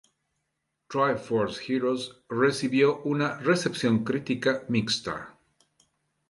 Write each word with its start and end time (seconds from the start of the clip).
Tri 0.93 1.15
Force 1.23 1.59
Heroes 1.67 2.23
recibió 2.27 3.03
una 3.03 3.37
recepción 3.37 4.03
crítica 4.03 4.63
mixta. 4.67 5.37